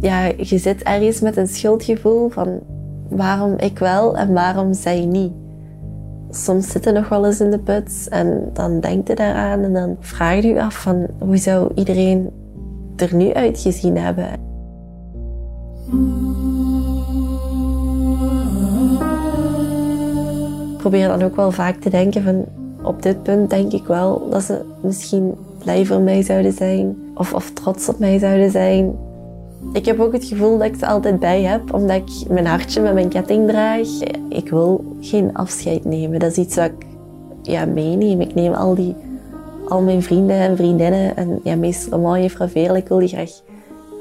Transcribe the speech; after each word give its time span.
ja, 0.00 0.24
je 0.36 0.58
zit 0.58 0.82
ergens 0.82 1.20
met 1.20 1.36
een 1.36 1.48
schuldgevoel 1.48 2.28
van 2.28 2.60
waarom 3.08 3.54
ik 3.56 3.78
wel 3.78 4.16
en 4.16 4.32
waarom 4.32 4.74
zij 4.74 5.04
niet. 5.04 5.32
Soms 6.30 6.70
zit 6.70 6.84
je 6.84 6.92
nog 6.92 7.08
wel 7.08 7.26
eens 7.26 7.40
in 7.40 7.50
de 7.50 7.58
put 7.58 8.06
en 8.10 8.50
dan 8.52 8.80
denkt 8.80 9.08
je 9.08 9.14
daaraan 9.14 9.62
en 9.62 9.72
dan 9.72 9.96
vraag 10.00 10.42
je 10.42 10.48
je 10.48 10.62
af 10.62 10.82
van 10.82 11.06
hoe 11.18 11.36
zou 11.36 11.72
iedereen 11.74 12.30
er 12.96 13.14
nu 13.14 13.32
uitgezien 13.32 13.96
hebben. 13.96 14.28
Ik 20.72 20.78
probeer 20.78 21.08
dan 21.08 21.22
ook 21.22 21.36
wel 21.36 21.50
vaak 21.50 21.76
te 21.76 21.90
denken 21.90 22.22
van 22.22 22.44
op 22.82 23.02
dit 23.02 23.22
punt 23.22 23.50
denk 23.50 23.72
ik 23.72 23.84
wel 23.84 24.28
dat 24.30 24.42
ze 24.42 24.64
misschien 24.82 25.34
blij 25.58 25.86
voor 25.86 26.00
mij 26.00 26.22
zouden 26.22 26.52
zijn 26.52 26.96
of, 27.14 27.34
of 27.34 27.50
trots 27.52 27.88
op 27.88 27.98
mij 27.98 28.18
zouden 28.18 28.50
zijn. 28.50 28.94
Ik 29.72 29.84
heb 29.84 30.00
ook 30.00 30.12
het 30.12 30.24
gevoel 30.24 30.58
dat 30.58 30.66
ik 30.66 30.76
ze 30.78 30.86
altijd 30.86 31.18
bij 31.18 31.42
heb, 31.42 31.74
omdat 31.74 31.96
ik 31.96 32.28
mijn 32.28 32.46
hartje 32.46 32.80
met 32.80 32.94
mijn 32.94 33.08
ketting 33.08 33.48
draag. 33.48 33.88
Ik 34.28 34.50
wil 34.50 34.96
geen 35.00 35.34
afscheid 35.34 35.84
nemen. 35.84 36.18
Dat 36.18 36.30
is 36.30 36.36
iets 36.36 36.56
wat 36.56 36.64
ik 36.64 36.86
ja, 37.42 37.64
meeneem. 37.64 38.20
Ik 38.20 38.34
neem 38.34 38.52
al, 38.52 38.74
die, 38.74 38.96
al 39.68 39.82
mijn 39.82 40.02
vrienden 40.02 40.36
en 40.36 40.56
vriendinnen 40.56 41.16
en 41.16 41.40
ja, 41.44 41.56
meestal 41.56 41.98
mooie 41.98 42.22
juffrouw 42.22 42.74
ik 42.74 42.88
wil 42.88 42.98
die 42.98 43.08
graag 43.08 43.30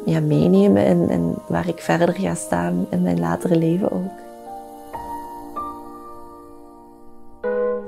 ja, 0.06 0.20
meenemen 0.20 0.86
en, 0.86 1.10
en 1.10 1.36
waar 1.48 1.68
ik 1.68 1.80
verder 1.80 2.14
ga 2.14 2.36
staan 2.36 2.86
in 2.90 3.02
mijn 3.02 3.20
latere 3.20 3.56
leven 3.56 3.92
ook. 3.92 4.29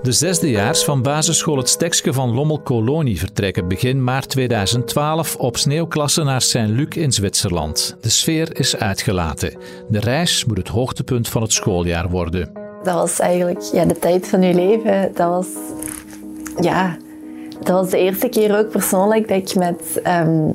De 0.02 0.12
zesdejaars 0.12 0.84
van 0.84 1.02
basisschool 1.02 1.58
Het 1.58 1.70
Stekske 1.70 2.14
van 2.14 2.34
Lommel-Kolonie 2.34 3.20
vertrekken 3.20 3.68
begin 3.68 4.04
maart 4.04 4.30
2012 4.30 5.36
op 5.36 5.58
sneeuwklasse 5.58 6.24
naar 6.24 6.42
Saint-Luc 6.42 6.88
in 6.90 7.12
Zwitserland. 7.12 7.98
De 8.02 8.10
sfeer 8.10 8.60
is 8.60 8.76
uitgelaten. 8.76 9.58
De 9.88 10.00
reis 10.00 10.46
moet 10.46 10.58
het 10.58 10.68
hoogtepunt 10.68 11.30
van 11.30 11.42
het 11.42 11.52
schooljaar 11.52 12.10
worden. 12.10 12.52
Dat 12.84 12.94
was 12.94 13.20
eigenlijk 13.20 13.62
ja, 13.74 13.86
de 13.86 14.00
tijd 14.00 14.28
van 14.28 14.42
je 14.42 14.54
leven. 14.54 15.12
Dat 15.14 15.30
was, 15.30 15.48
ja, 16.60 16.98
dat 17.60 17.82
was 17.82 17.90
de 17.90 17.98
eerste 17.98 18.30
keer 18.30 18.58
ook 18.58 18.70
persoonlijk 18.70 19.28
dat 19.28 19.38
ik 19.38 19.56
met 19.56 20.00
ehm, 20.04 20.50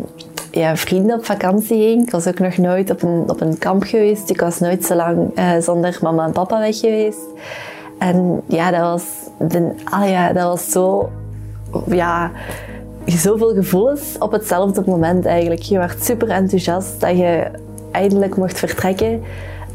ja, 0.51 0.77
vrienden 0.77 1.17
op 1.17 1.25
vakantie 1.25 1.83
ging. 1.83 2.03
Ik 2.03 2.11
was 2.11 2.27
ook 2.27 2.39
nog 2.39 2.57
nooit 2.57 2.91
op 2.91 3.03
een, 3.03 3.25
op 3.27 3.41
een 3.41 3.59
kamp 3.59 3.83
geweest. 3.83 4.31
Ik 4.31 4.41
was 4.41 4.59
nooit 4.59 4.85
zo 4.85 4.95
lang 4.95 5.39
uh, 5.39 5.57
zonder 5.61 5.99
mama 6.03 6.25
en 6.27 6.33
papa 6.33 6.59
weg 6.59 6.79
geweest. 6.79 7.25
En 7.99 8.43
ja, 8.47 8.71
dat 8.71 8.81
was, 8.81 9.05
ah 9.85 10.09
ja, 10.09 10.33
dat 10.33 10.45
was 10.45 10.71
zo... 10.71 11.11
Ja, 11.87 12.31
zoveel 13.05 13.55
gevoelens 13.55 14.17
op 14.19 14.33
hetzelfde 14.33 14.83
moment 14.87 15.27
eigenlijk. 15.27 15.63
Je 15.63 15.79
werd 15.79 16.05
super 16.05 16.29
enthousiast 16.29 17.01
dat 17.01 17.17
je 17.17 17.47
eindelijk 17.91 18.37
mocht 18.37 18.59
vertrekken. 18.59 19.23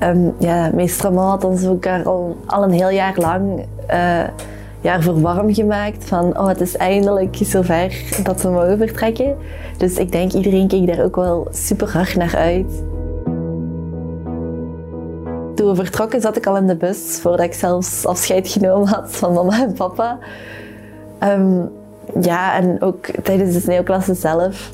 Um, 0.03 0.33
ja, 0.37 0.69
meester 0.73 1.13
had 1.13 1.43
ons 1.43 1.65
al, 2.05 2.37
al 2.45 2.63
een 2.63 2.71
heel 2.71 2.89
jaar 2.89 3.13
lang 3.15 3.65
uh, 3.91 4.19
ja, 4.81 5.01
voor 5.01 5.21
warm 5.21 5.53
gemaakt. 5.53 6.05
Van, 6.05 6.39
oh, 6.39 6.47
het 6.47 6.61
is 6.61 6.77
eindelijk 6.77 7.37
zover 7.41 8.03
dat 8.23 8.41
we 8.41 8.49
mogen 8.49 8.77
vertrekken. 8.77 9.35
Dus 9.77 9.95
ik 9.95 10.11
denk, 10.11 10.31
iedereen 10.31 10.67
keek 10.67 10.87
daar 10.87 11.05
ook 11.05 11.15
wel 11.15 11.47
super 11.51 11.89
hard 11.89 12.15
naar 12.15 12.35
uit 12.35 12.83
toen 15.61 15.69
we 15.69 15.83
vertrokken 15.83 16.21
zat 16.21 16.37
ik 16.37 16.45
al 16.45 16.57
in 16.57 16.67
de 16.67 16.75
bus, 16.75 17.19
voordat 17.21 17.45
ik 17.45 17.53
zelfs 17.53 18.05
afscheid 18.05 18.47
genomen 18.47 18.87
had 18.87 19.15
van 19.15 19.33
mama 19.33 19.61
en 19.61 19.73
papa. 19.73 20.17
Um, 21.23 21.69
ja, 22.21 22.55
en 22.55 22.81
ook 22.81 23.05
tijdens 23.23 23.53
de 23.53 23.59
sneeuwklasse 23.59 24.13
zelf. 24.13 24.71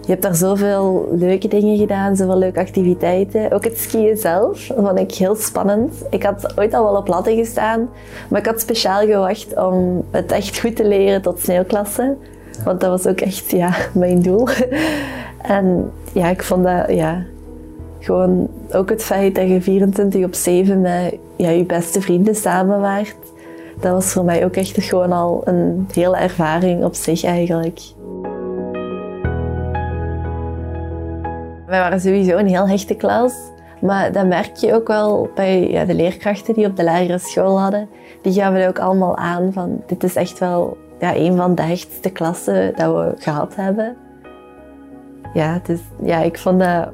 Je 0.00 0.10
hebt 0.10 0.22
daar 0.22 0.34
zoveel 0.34 1.08
leuke 1.12 1.48
dingen 1.48 1.78
gedaan, 1.78 2.16
zoveel 2.16 2.38
leuke 2.38 2.58
activiteiten. 2.58 3.52
Ook 3.52 3.64
het 3.64 3.78
skiën 3.78 4.16
zelf, 4.16 4.70
vond 4.76 4.98
ik 4.98 5.14
heel 5.14 5.34
spannend. 5.34 6.02
Ik 6.10 6.22
had 6.22 6.58
ooit 6.58 6.74
al 6.74 6.84
wel 6.84 6.96
op 6.96 7.08
latten 7.08 7.36
gestaan, 7.36 7.88
maar 8.28 8.40
ik 8.40 8.46
had 8.46 8.60
speciaal 8.60 9.06
gewacht 9.06 9.56
om 9.56 10.04
het 10.10 10.32
echt 10.32 10.60
goed 10.60 10.76
te 10.76 10.88
leren 10.88 11.22
tot 11.22 11.40
sneeuwklasse. 11.40 12.16
Want 12.64 12.80
dat 12.80 12.90
was 12.90 13.06
ook 13.06 13.20
echt 13.20 13.50
ja, 13.50 13.74
mijn 13.92 14.22
doel. 14.22 14.48
En 15.42 15.92
ja, 16.12 16.28
ik 16.28 16.42
vond 16.42 16.64
dat 16.64 16.88
ja, 16.88 17.24
gewoon 18.04 18.48
ook 18.72 18.88
het 18.88 19.04
feit 19.04 19.34
dat 19.34 19.48
je 19.48 19.60
24 19.60 20.24
op 20.24 20.34
7 20.34 20.80
met 20.80 21.16
ja, 21.36 21.50
je 21.50 21.64
beste 21.64 22.00
vrienden 22.00 22.34
samen 22.34 22.80
waart. 22.80 23.16
Dat 23.80 23.92
was 23.92 24.12
voor 24.12 24.24
mij 24.24 24.44
ook 24.44 24.56
echt 24.56 24.84
gewoon 24.84 25.12
al 25.12 25.40
een 25.44 25.88
hele 25.92 26.16
ervaring 26.16 26.84
op 26.84 26.94
zich 26.94 27.24
eigenlijk. 27.24 27.80
Wij 31.66 31.78
waren 31.78 32.00
sowieso 32.00 32.36
een 32.36 32.46
heel 32.46 32.68
hechte 32.68 32.94
klas. 32.94 33.32
Maar 33.80 34.12
dat 34.12 34.26
merk 34.26 34.56
je 34.56 34.74
ook 34.74 34.88
wel 34.88 35.30
bij 35.34 35.70
ja, 35.70 35.84
de 35.84 35.94
leerkrachten 35.94 36.54
die 36.54 36.66
op 36.66 36.76
de 36.76 36.84
lagere 36.84 37.18
school 37.18 37.60
hadden. 37.60 37.88
Die 38.22 38.32
gaven 38.32 38.68
ook 38.68 38.78
allemaal 38.78 39.16
aan 39.16 39.52
van 39.52 39.82
dit 39.86 40.04
is 40.04 40.16
echt 40.16 40.38
wel 40.38 40.76
ja, 41.00 41.16
een 41.16 41.36
van 41.36 41.54
de 41.54 41.62
hechtste 41.62 42.10
klassen 42.10 42.72
dat 42.76 42.94
we 42.94 43.12
gehad 43.18 43.56
hebben. 43.56 43.96
Ja, 45.34 45.60
dus, 45.62 45.80
ja, 46.02 46.22
ik 46.22 46.38
vond 46.38 46.60
dat 46.60 46.88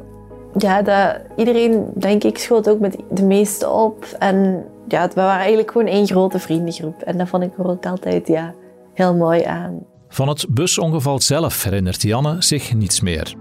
ja, 0.59 0.83
dat, 0.83 1.17
iedereen, 1.37 1.91
denk 1.95 2.25
ik, 2.25 2.39
schoot 2.39 2.69
ook 2.69 2.81
met 2.81 2.97
de 3.11 3.25
meeste 3.25 3.71
op. 3.71 4.05
En 4.19 4.65
ja, 4.89 5.09
we 5.09 5.15
waren 5.15 5.39
eigenlijk 5.39 5.71
gewoon 5.71 5.87
één 5.87 6.07
grote 6.07 6.39
vriendengroep. 6.39 7.03
En 7.03 7.19
dat 7.19 7.29
vond 7.29 7.43
ik 7.43 7.59
er 7.59 7.67
ook 7.67 7.87
altijd 7.87 8.29
ja, 8.29 8.55
heel 8.95 9.15
mooi 9.15 9.43
aan. 9.43 9.79
Van 10.09 10.29
het 10.29 10.47
busongeval 10.49 11.21
zelf 11.21 11.65
herinnert 11.65 12.03
Janne 12.03 12.37
zich 12.39 12.75
niets 12.75 13.01
meer. 13.01 13.35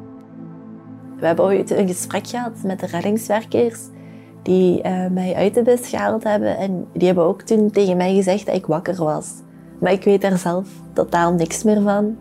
We 1.19 1.25
hebben 1.25 1.45
ooit 1.45 1.71
een 1.71 1.87
gesprek 1.87 2.27
gehad 2.27 2.63
met 2.63 2.79
de 2.79 2.87
reddingswerkers 2.87 3.79
die 4.43 4.77
uh, 4.77 5.07
mij 5.07 5.33
uit 5.35 5.53
de 5.53 5.61
bus 5.61 5.87
gehaald 5.87 6.23
hebben. 6.23 6.57
En 6.57 6.87
die 6.93 7.07
hebben 7.07 7.23
ook 7.23 7.41
toen 7.41 7.71
tegen 7.71 7.97
mij 7.97 8.15
gezegd 8.15 8.45
dat 8.45 8.55
ik 8.55 8.65
wakker 8.65 9.03
was. 9.03 9.27
Maar 9.79 9.91
ik 9.91 10.03
weet 10.03 10.21
daar 10.21 10.37
zelf 10.37 10.67
totaal 10.93 11.33
niks 11.33 11.63
meer 11.63 11.81
van. 11.81 12.17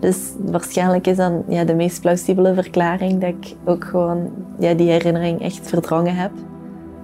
Dus 0.00 0.32
waarschijnlijk 0.38 1.06
is 1.06 1.16
dan 1.16 1.42
ja, 1.48 1.64
de 1.64 1.74
meest 1.74 2.00
plausibele 2.00 2.54
verklaring 2.54 3.20
dat 3.20 3.30
ik 3.30 3.54
ook 3.64 3.84
gewoon 3.84 4.30
ja, 4.58 4.74
die 4.74 4.90
herinnering 4.90 5.42
echt 5.42 5.68
verdrongen 5.68 6.14
heb. 6.14 6.30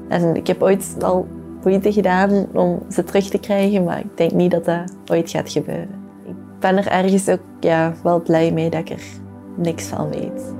En 0.08 0.36
ik 0.36 0.46
heb 0.46 0.62
ooit 0.62 0.96
al 1.00 1.26
moeite 1.62 1.92
gedaan 1.92 2.46
om 2.52 2.78
ze 2.90 3.04
terug 3.04 3.28
te 3.28 3.38
krijgen, 3.38 3.84
maar 3.84 3.98
ik 3.98 4.16
denk 4.16 4.32
niet 4.32 4.50
dat 4.50 4.64
dat 4.64 4.94
ooit 5.10 5.30
gaat 5.30 5.50
gebeuren. 5.50 6.00
Ik 6.24 6.34
ben 6.58 6.76
er 6.76 6.86
ergens 6.86 7.28
ook 7.28 7.40
ja, 7.60 7.92
wel 8.02 8.22
blij 8.22 8.52
mee 8.52 8.70
dat 8.70 8.80
ik 8.80 8.90
er 8.90 9.02
niks 9.56 9.84
van 9.84 10.10
weet. 10.10 10.54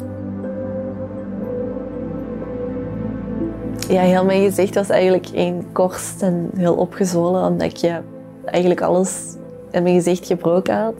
Ja, 3.89 4.01
heel 4.01 4.25
mijn 4.25 4.45
gezicht 4.45 4.75
was 4.75 4.89
eigenlijk 4.89 5.27
één 5.27 5.73
korst 5.73 6.23
en 6.23 6.51
heel 6.57 6.75
opgezwollen, 6.75 7.47
omdat 7.47 7.71
ik 7.71 7.77
ja, 7.77 8.03
eigenlijk 8.45 8.81
alles 8.81 9.37
in 9.71 9.83
mijn 9.83 9.95
gezicht 9.95 10.27
gebroken 10.27 10.77
had 10.83 10.95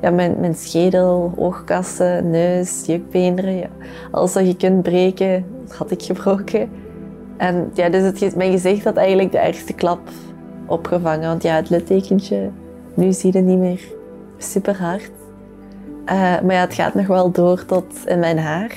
ja, 0.00 0.10
mijn, 0.10 0.54
schedel, 0.54 1.32
oogkassen, 1.36 2.30
neus, 2.30 2.86
jukbeenderen. 2.86 3.70
Alles 4.10 4.34
wat 4.34 4.46
je 4.46 4.56
kunt 4.56 4.82
breken, 4.82 5.44
had 5.76 5.90
ik 5.90 6.02
gebroken. 6.02 6.68
En 7.36 7.70
ja, 7.74 7.88
dus 7.88 8.20
het, 8.20 8.36
mijn 8.36 8.50
gezicht 8.50 8.84
had 8.84 8.96
eigenlijk 8.96 9.32
de 9.32 9.38
ergste 9.38 9.72
klap 9.72 10.00
opgevangen. 10.66 11.28
Want 11.28 11.42
ja, 11.42 11.54
het 11.54 11.70
littekentje, 11.70 12.50
nu 12.94 13.12
zie 13.12 13.32
je 13.32 13.38
het 13.38 13.46
niet 13.46 13.58
meer 13.58 13.80
super 14.36 14.80
hard. 14.80 15.10
Uh, 16.06 16.40
maar 16.40 16.54
ja, 16.54 16.60
het 16.60 16.74
gaat 16.74 16.94
nog 16.94 17.06
wel 17.06 17.30
door 17.30 17.64
tot 17.64 17.86
in 18.04 18.18
mijn 18.18 18.38
haar. 18.38 18.76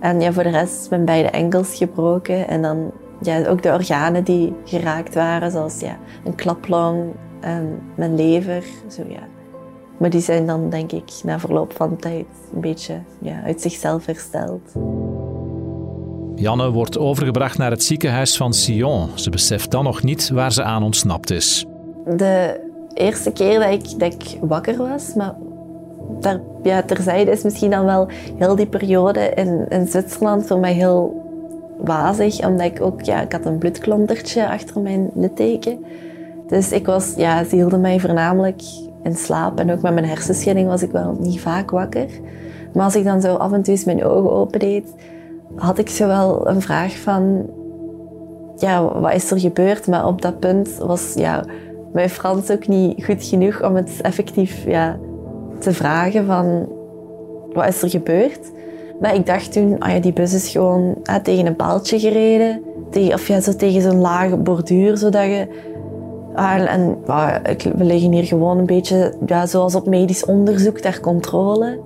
En 0.00 0.20
ja, 0.20 0.32
voor 0.32 0.42
de 0.42 0.50
rest 0.50 0.90
mijn 0.90 1.04
beide 1.04 1.30
enkels 1.30 1.74
gebroken. 1.74 2.48
En 2.48 2.62
dan 2.62 2.90
ja, 3.20 3.46
ook 3.46 3.62
de 3.62 3.72
organen 3.72 4.24
die 4.24 4.54
geraakt 4.64 5.14
waren, 5.14 5.50
zoals 5.50 5.80
ja, 5.80 5.96
een 6.24 6.34
klaplong 6.34 7.12
en 7.40 7.78
mijn 7.94 8.14
lever. 8.14 8.64
Zo, 8.88 9.02
ja. 9.08 9.31
Maar 10.02 10.10
die 10.10 10.20
zijn 10.20 10.46
dan, 10.46 10.70
denk 10.70 10.92
ik, 10.92 11.12
na 11.24 11.38
verloop 11.38 11.72
van 11.76 11.96
tijd 11.96 12.26
een 12.54 12.60
beetje 12.60 13.00
ja, 13.18 13.42
uit 13.42 13.60
zichzelf 13.60 14.06
hersteld. 14.06 14.72
Janne 16.34 16.70
wordt 16.70 16.98
overgebracht 16.98 17.58
naar 17.58 17.70
het 17.70 17.82
ziekenhuis 17.82 18.36
van 18.36 18.52
Sion. 18.52 19.08
Ze 19.14 19.30
beseft 19.30 19.70
dan 19.70 19.84
nog 19.84 20.02
niet 20.02 20.30
waar 20.30 20.52
ze 20.52 20.62
aan 20.62 20.82
ontsnapt 20.82 21.30
is. 21.30 21.66
De 22.16 22.60
eerste 22.94 23.30
keer 23.30 23.60
dat 23.60 23.70
ik, 23.70 23.98
dat 23.98 24.12
ik 24.12 24.38
wakker 24.40 24.76
was, 24.76 25.14
maar 25.14 25.34
daar, 26.20 26.40
ja, 26.62 26.82
terzijde 26.82 27.30
is 27.30 27.42
misschien 27.42 27.70
dan 27.70 27.84
wel 27.84 28.08
heel 28.36 28.56
die 28.56 28.66
periode 28.66 29.30
in, 29.34 29.66
in 29.68 29.86
Zwitserland 29.86 30.46
voor 30.46 30.58
mij 30.58 30.72
heel 30.72 31.22
wazig. 31.78 32.46
Omdat 32.46 32.66
ik 32.66 32.80
ook, 32.80 33.00
ja, 33.00 33.20
ik 33.20 33.32
had 33.32 33.44
een 33.44 33.58
bloedklontertje 33.58 34.48
achter 34.48 34.80
mijn 34.80 35.10
litteken. 35.14 35.84
Dus 36.46 36.72
ik 36.72 36.86
was, 36.86 37.14
ja, 37.16 37.44
ze 37.44 37.54
hielden 37.54 37.80
mij 37.80 38.00
voornamelijk 38.00 38.62
in 39.02 39.16
slaap. 39.16 39.58
En 39.58 39.70
ook 39.70 39.80
met 39.80 39.92
mijn 39.92 40.06
hersenschudding 40.06 40.68
was 40.68 40.82
ik 40.82 40.90
wel 40.90 41.16
niet 41.20 41.40
vaak 41.40 41.70
wakker. 41.70 42.06
Maar 42.72 42.84
als 42.84 42.96
ik 42.96 43.04
dan 43.04 43.20
zo 43.20 43.34
af 43.34 43.52
en 43.52 43.62
toe 43.62 43.74
eens 43.74 43.84
mijn 43.84 44.04
ogen 44.04 44.32
opendeed, 44.32 44.94
had 45.56 45.78
ik 45.78 45.88
zo 45.88 46.06
wel 46.06 46.48
een 46.48 46.60
vraag 46.60 46.98
van... 46.98 47.46
Ja, 48.56 49.00
wat 49.00 49.14
is 49.14 49.30
er 49.30 49.40
gebeurd? 49.40 49.86
Maar 49.86 50.06
op 50.06 50.22
dat 50.22 50.38
punt 50.38 50.76
was 50.78 51.14
ja, 51.14 51.44
mijn 51.92 52.10
Frans 52.10 52.50
ook 52.50 52.66
niet 52.68 53.04
goed 53.04 53.24
genoeg 53.24 53.64
om 53.64 53.74
het 53.76 54.00
effectief 54.00 54.64
ja, 54.66 54.98
te 55.58 55.72
vragen 55.72 56.26
van... 56.26 56.68
Wat 57.52 57.68
is 57.68 57.82
er 57.82 57.90
gebeurd? 57.90 58.50
Maar 59.00 59.14
ik 59.14 59.26
dacht 59.26 59.52
toen, 59.52 59.78
ah 59.78 59.92
ja, 59.92 59.98
die 59.98 60.12
bus 60.12 60.34
is 60.34 60.48
gewoon 60.48 60.96
ah, 61.02 61.22
tegen 61.22 61.46
een 61.46 61.56
paaltje 61.56 61.98
gereden. 61.98 62.62
Of 63.12 63.28
ja, 63.28 63.40
zo 63.40 63.56
tegen 63.56 63.82
zo'n 63.82 64.00
lage 64.00 64.36
borduur, 64.36 64.96
zodat 64.96 65.24
je... 65.24 65.70
En 66.34 66.98
ik, 67.42 67.62
we 67.76 67.84
liggen 67.84 68.12
hier 68.12 68.24
gewoon 68.24 68.58
een 68.58 68.66
beetje 68.66 69.14
ja, 69.26 69.46
zoals 69.46 69.74
op 69.74 69.86
medisch 69.86 70.24
onderzoek 70.24 70.78
ter 70.78 71.00
controle. 71.00 71.80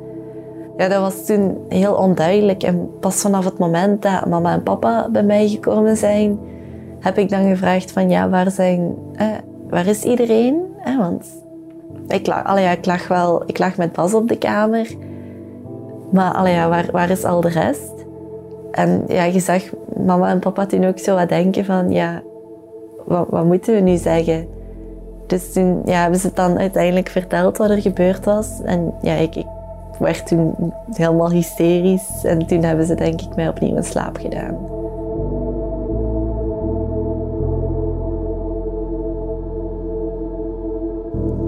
Ja, 0.77 0.89
dat 0.89 1.01
was 1.01 1.25
toen 1.25 1.57
heel 1.69 1.95
onduidelijk. 1.95 2.63
En 2.63 2.91
pas 3.01 3.21
vanaf 3.21 3.45
het 3.45 3.59
moment 3.59 4.03
dat 4.03 4.27
mama 4.27 4.53
en 4.53 4.63
papa 4.63 5.09
bij 5.11 5.23
mij 5.23 5.49
gekomen 5.49 5.97
zijn, 5.97 6.39
heb 7.01 7.19
ik 7.19 7.29
dan 7.29 7.49
gevraagd 7.49 7.93
van 7.93 8.11
ja, 8.11 8.29
waar, 8.29 8.51
zijn, 8.51 8.95
eh, 9.15 9.27
waar 9.69 9.87
is 9.87 10.03
iedereen? 10.03 10.61
Want 10.99 11.27
ik 12.09 12.27
lag, 12.27 12.45
allee, 12.45 12.67
ik 12.67 12.87
lag 12.87 13.09
wel, 13.09 13.43
ik 13.47 13.59
lag 13.59 13.77
met 13.77 13.93
Bas 13.93 14.15
op 14.15 14.29
de 14.29 14.39
kamer. 14.39 14.95
Maar 16.11 16.33
allee, 16.33 16.55
ja, 16.55 16.69
waar, 16.69 16.89
waar 16.93 17.11
is 17.11 17.25
al 17.25 17.41
de 17.41 17.49
rest? 17.49 17.93
En 18.71 19.05
ja, 19.09 19.25
je 19.25 19.41
zag 19.41 19.63
mama 20.05 20.31
en 20.31 20.39
papa 20.39 20.67
toen 20.67 20.85
ook 20.85 20.99
zo 20.99 21.15
wat 21.15 21.29
denken 21.29 21.65
van 21.65 21.91
ja, 21.91 22.23
wat, 23.07 23.27
wat 23.31 23.45
moeten 23.45 23.75
we 23.75 23.81
nu 23.81 23.97
zeggen? 23.97 24.47
Dus 25.27 25.53
toen 25.53 25.83
ja, 25.85 26.01
hebben 26.01 26.21
ze 26.21 26.27
het 26.27 26.37
dan 26.37 26.59
uiteindelijk 26.59 27.09
verteld 27.09 27.57
wat 27.57 27.71
er 27.71 27.81
gebeurd 27.81 28.25
was. 28.25 28.61
En 28.65 28.95
ja, 29.03 29.15
ik, 29.15 29.37
ik 29.37 29.47
werd 29.99 30.27
toen 30.27 30.73
helemaal 30.93 31.31
hysterisch. 31.31 32.25
En 32.25 32.47
toen 32.47 32.63
hebben 32.63 32.87
ze 32.87 32.95
denk 32.95 33.21
ik 33.21 33.37
mij 33.37 33.49
opnieuw 33.49 33.77
in 33.77 33.85
slaap 33.85 34.17
gedaan. 34.17 34.75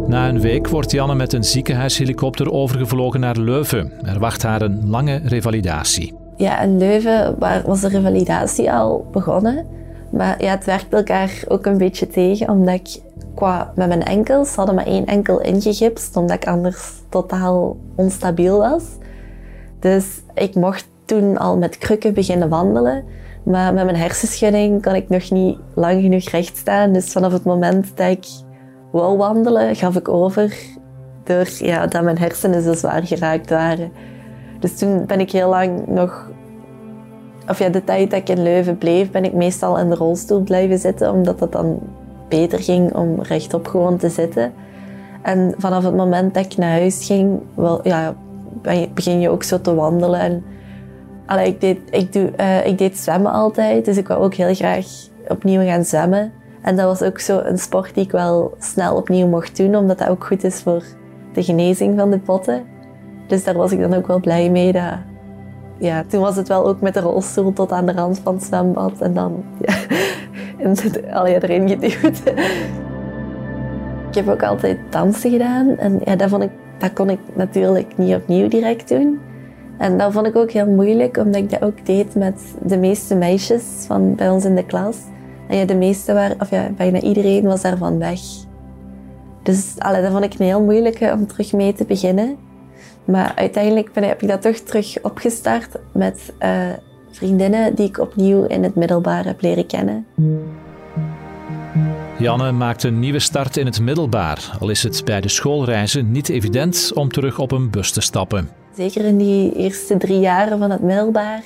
Na 0.07 0.29
een 0.29 0.41
week 0.41 0.69
wordt 0.69 0.91
Janne 0.91 1.15
met 1.15 1.33
een 1.33 1.45
ziekenhuishelikopter 1.45 2.53
overgevlogen 2.53 3.21
naar 3.21 3.37
Leuven. 3.37 3.93
Er 4.05 4.19
wacht 4.19 4.43
haar 4.43 4.63
een 4.63 4.89
lange 4.89 5.21
revalidatie. 5.25 6.15
Ja, 6.37 6.61
in 6.61 6.79
Leuven 6.79 7.37
was 7.67 7.81
de 7.81 7.89
revalidatie 7.89 8.73
al 8.73 9.07
begonnen. 9.13 9.67
Maar 10.11 10.43
ja, 10.43 10.51
het 10.51 10.65
werkt 10.65 10.93
elkaar 10.93 11.43
ook 11.49 11.67
een 11.67 11.79
beetje 11.79 12.07
tegen, 12.07 12.49
omdat 12.49 12.75
ik 12.75 13.01
qua 13.35 13.73
met 13.75 13.89
mijn 13.89 14.05
enkels 14.05 14.55
hadden 14.55 14.75
maar 14.75 14.87
één 14.87 15.07
enkel 15.07 15.41
ingegipst, 15.41 16.17
omdat 16.17 16.37
ik 16.37 16.47
anders 16.47 16.93
totaal 17.09 17.77
onstabiel 17.95 18.59
was. 18.59 18.85
Dus 19.81 20.23
ik 20.35 20.55
mocht 20.55 20.89
toen 21.05 21.39
al 21.39 21.57
met 21.57 21.79
krukken 21.79 22.15
beginnen 22.15 22.49
wandelen. 22.49 23.05
Maar 23.43 23.75
met 23.75 23.85
mijn 23.85 23.97
hersenschudding 23.97 24.83
kon 24.83 24.95
ik 24.95 25.09
nog 25.09 25.31
niet 25.31 25.59
lang 25.75 26.03
genoeg 26.03 26.29
recht 26.29 26.57
staan. 26.57 26.93
Dus 26.93 27.13
vanaf 27.13 27.33
het 27.33 27.45
moment 27.45 27.97
dat 27.97 28.11
ik 28.11 28.27
wou 28.93 29.17
wandelen, 29.17 29.77
gaf 29.77 29.97
ik 29.97 30.09
over 30.09 30.57
door 31.25 31.49
ja, 31.59 31.87
dat 31.87 32.03
mijn 32.03 32.19
hersenen 32.19 32.63
zo 32.63 32.73
zwaar 32.73 33.07
geraakt 33.07 33.51
waren. 33.51 33.93
Dus 34.61 34.79
toen 34.79 35.07
ben 35.07 35.21
ik 35.21 35.33
heel 35.33 35.49
lang 35.49 35.87
nog... 35.87 36.31
Of 37.49 37.59
ja, 37.59 37.69
de 37.69 37.85
tijd 37.85 38.11
dat 38.11 38.21
ik 38.21 38.29
in 38.29 38.43
Leuven 38.43 38.79
bleef, 38.79 39.11
ben 39.11 39.25
ik 39.25 39.33
meestal 39.33 39.79
in 39.79 39.89
de 39.89 39.95
rolstoel 39.95 40.41
blijven 40.41 40.79
zitten, 40.79 41.13
omdat 41.13 41.39
dat 41.39 41.53
dan 41.53 41.81
beter 42.29 42.59
ging 42.59 42.95
om 42.95 43.23
rechtop 43.23 43.67
gewoon 43.67 43.97
te 43.97 44.09
zitten. 44.09 44.53
En 45.23 45.55
vanaf 45.59 45.85
het 45.85 45.97
moment 45.97 46.35
dat 46.35 46.45
ik 46.45 46.57
naar 46.57 46.71
huis 46.71 47.07
ging, 47.07 47.41
wel, 47.55 47.81
ja, 47.83 48.15
begin 48.95 49.21
je 49.21 49.29
ook 49.29 49.43
zo 49.43 49.61
te 49.61 49.75
wandelen. 49.75 50.21
En, 50.21 50.45
allee, 51.27 51.47
ik, 51.47 51.61
deed, 51.61 51.79
ik, 51.91 52.13
doe, 52.13 52.33
uh, 52.41 52.67
ik 52.67 52.79
deed 52.79 52.99
zwemmen 52.99 53.33
altijd, 53.33 53.85
dus 53.85 53.97
ik 53.97 54.09
wou 54.09 54.23
ook 54.23 54.35
heel 54.35 54.55
graag 54.55 54.87
opnieuw 55.29 55.63
gaan 55.63 55.85
zwemmen. 55.85 56.33
En 56.63 56.77
dat 56.77 56.87
was 56.87 57.09
ook 57.09 57.19
zo 57.19 57.39
een 57.39 57.59
sport 57.59 57.95
die 57.95 58.05
ik 58.05 58.11
wel 58.11 58.55
snel 58.59 58.97
opnieuw 58.97 59.27
mocht 59.27 59.57
doen, 59.57 59.77
omdat 59.77 59.99
dat 59.99 60.09
ook 60.09 60.25
goed 60.25 60.45
is 60.45 60.61
voor 60.61 60.83
de 61.33 61.43
genezing 61.43 61.99
van 61.99 62.11
de 62.11 62.19
potten. 62.19 62.65
Dus 63.27 63.45
daar 63.45 63.57
was 63.57 63.73
ik 63.73 63.81
dan 63.81 63.95
ook 63.95 64.07
wel 64.07 64.21
blij 64.21 64.51
mee. 64.51 64.73
Dat, 64.73 64.93
ja, 65.79 66.05
toen 66.09 66.21
was 66.21 66.37
het 66.37 66.49
wel 66.49 66.67
ook 66.67 66.81
met 66.81 66.95
de 66.95 67.01
rolstoel 67.01 67.53
tot 67.53 67.73
aan 67.73 67.87
de 67.87 67.93
rand 67.93 68.21
van 68.23 68.35
het 68.35 68.43
zwembad 68.43 69.01
en 69.01 69.15
dan 69.15 69.45
ja, 69.61 69.75
en 70.65 70.77
allee, 71.13 71.43
erin 71.43 71.69
geduwd. 71.69 72.23
Ik 74.09 74.15
heb 74.15 74.29
ook 74.29 74.43
altijd 74.43 74.79
dansen 74.91 75.31
gedaan 75.31 75.77
en 75.77 76.01
ja, 76.05 76.17
dat, 76.17 76.29
vond 76.29 76.43
ik, 76.43 76.51
dat 76.79 76.93
kon 76.93 77.11
ik 77.11 77.19
natuurlijk 77.35 77.97
niet 77.97 78.15
opnieuw 78.15 78.49
direct 78.49 78.89
doen. 78.89 79.21
En 79.79 79.99
dat 79.99 80.13
vond 80.13 80.27
ik 80.27 80.37
ook 80.37 80.51
heel 80.51 80.67
moeilijk, 80.67 81.17
omdat 81.17 81.37
ik 81.37 81.51
dat 81.51 81.63
ook 81.63 81.87
deed 81.87 82.15
met 82.15 82.41
de 82.63 82.79
meeste 82.79 83.15
meisjes 83.15 83.63
van 83.87 84.15
bij 84.15 84.31
ons 84.31 84.45
in 84.45 84.55
de 84.55 84.65
klas. 84.65 84.97
En 85.49 85.57
ja, 85.57 85.65
de 85.65 85.75
meeste 85.75 86.13
waren, 86.13 86.41
of 86.41 86.51
ja, 86.51 86.71
bijna 86.77 87.01
iedereen 87.01 87.45
was 87.45 87.63
daarvan 87.63 87.99
weg. 87.99 88.21
Dus 89.43 89.75
allee, 89.79 90.03
dat 90.03 90.11
vond 90.11 90.25
ik 90.25 90.35
een 90.39 90.47
heel 90.47 90.63
moeilijke 90.63 91.13
om 91.13 91.27
terug 91.27 91.53
mee 91.53 91.73
te 91.73 91.85
beginnen. 91.85 92.37
Maar 93.05 93.33
uiteindelijk 93.35 93.93
ben, 93.93 94.03
heb 94.03 94.23
ik 94.23 94.29
dat 94.29 94.43
toch 94.43 94.57
terug 94.57 95.03
opgestart 95.03 95.69
met 95.93 96.33
uh, 96.41 96.51
vriendinnen 97.11 97.75
die 97.75 97.87
ik 97.87 97.99
opnieuw 97.99 98.45
in 98.45 98.63
het 98.63 98.75
middelbaar 98.75 99.25
heb 99.25 99.43
leren 99.43 99.67
kennen. 99.67 100.07
Janne 102.19 102.53
maakt 102.53 102.83
een 102.83 102.99
nieuwe 102.99 103.19
start 103.19 103.57
in 103.57 103.67
het 103.67 103.81
middelbaar, 103.81 104.57
al 104.61 104.69
is 104.69 104.83
het 104.83 105.03
bij 105.05 105.21
de 105.21 105.29
schoolreizen 105.29 106.11
niet 106.11 106.29
evident 106.29 106.91
om 106.95 107.09
terug 107.09 107.39
op 107.39 107.53
een 107.53 107.71
bus 107.71 107.93
te 107.93 108.01
stappen. 108.01 108.51
Zeker 108.77 109.05
in 109.05 109.17
die 109.17 109.53
eerste 109.53 109.97
drie 109.97 110.21
jaren 110.21 110.59
van 110.59 110.71
het 110.71 110.83
middelbaar 110.83 111.43